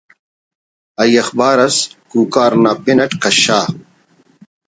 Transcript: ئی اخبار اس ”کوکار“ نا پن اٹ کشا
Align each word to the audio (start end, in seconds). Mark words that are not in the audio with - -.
ئی 0.99 1.11
اخبار 1.23 1.57
اس 1.65 1.77
”کوکار“ 2.11 2.53
نا 2.63 2.71
پن 2.83 2.97
اٹ 3.03 3.11
کشا 3.23 3.59